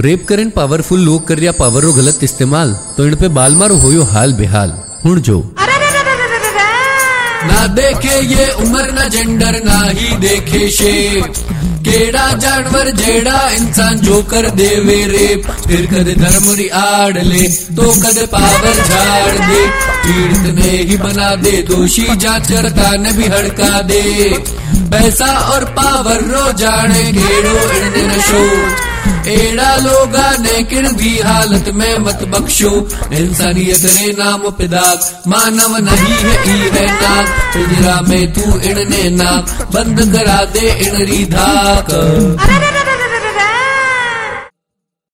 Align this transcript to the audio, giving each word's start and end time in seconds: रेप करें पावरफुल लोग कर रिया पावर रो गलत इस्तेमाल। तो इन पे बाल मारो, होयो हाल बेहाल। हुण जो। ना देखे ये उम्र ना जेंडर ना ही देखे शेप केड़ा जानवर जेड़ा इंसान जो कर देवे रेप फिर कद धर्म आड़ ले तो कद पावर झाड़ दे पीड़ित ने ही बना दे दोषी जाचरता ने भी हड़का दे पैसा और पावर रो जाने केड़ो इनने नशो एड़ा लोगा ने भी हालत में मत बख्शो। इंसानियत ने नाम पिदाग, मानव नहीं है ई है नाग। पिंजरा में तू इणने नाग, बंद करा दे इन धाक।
रेप 0.00 0.26
करें 0.28 0.50
पावरफुल 0.50 1.00
लोग 1.00 1.26
कर 1.28 1.38
रिया 1.38 1.52
पावर 1.52 1.82
रो 1.82 1.92
गलत 1.92 2.22
इस्तेमाल। 2.22 2.72
तो 2.96 3.06
इन 3.06 3.14
पे 3.14 3.28
बाल 3.28 3.56
मारो, 3.56 3.76
होयो 3.76 4.02
हाल 4.02 4.32
बेहाल। 4.32 4.72
हुण 5.04 5.20
जो। 5.20 5.38
ना 7.42 7.66
देखे 7.74 8.18
ये 8.26 8.50
उम्र 8.62 8.90
ना 8.92 9.06
जेंडर 9.08 9.60
ना 9.64 9.78
ही 9.88 10.16
देखे 10.18 10.68
शेप 10.70 11.36
केड़ा 11.84 12.26
जानवर 12.34 12.90
जेड़ा 12.96 13.38
इंसान 13.50 13.98
जो 13.98 14.22
कर 14.22 14.48
देवे 14.50 14.96
रेप 15.06 15.46
फिर 15.66 15.86
कद 15.86 16.08
धर्म 16.20 16.48
आड़ 16.80 17.22
ले 17.22 17.46
तो 17.76 17.90
कद 18.02 18.18
पावर 18.32 18.82
झाड़ 18.84 19.38
दे 19.38 19.64
पीड़ित 20.02 20.54
ने 20.54 20.70
ही 20.82 20.96
बना 20.96 21.34
दे 21.36 21.52
दोषी 21.70 22.06
जाचरता 22.16 22.90
ने 22.96 23.12
भी 23.12 23.26
हड़का 23.26 23.80
दे 23.82 24.02
पैसा 24.92 25.32
और 25.48 25.64
पावर 25.78 26.22
रो 26.30 26.52
जाने 26.60 27.04
केड़ो 27.12 27.58
इनने 27.70 28.06
नशो 28.06 28.44
एड़ा 29.30 29.76
लोगा 29.76 30.30
ने 30.40 30.62
भी 30.92 31.18
हालत 31.20 31.68
में 31.74 31.98
मत 31.98 32.24
बख्शो। 32.28 32.72
इंसानियत 33.12 33.84
ने 33.84 34.24
नाम 34.24 34.50
पिदाग, 34.50 34.98
मानव 35.26 35.76
नहीं 35.78 36.18
है 36.18 36.34
ई 36.46 36.70
है 36.70 36.86
नाग। 37.02 37.26
पिंजरा 37.54 38.00
में 38.00 38.32
तू 38.32 38.58
इणने 38.60 39.08
नाग, 39.16 39.68
बंद 39.74 40.00
करा 40.12 40.44
दे 40.44 40.68
इन 40.80 41.04
धाक। 41.26 41.90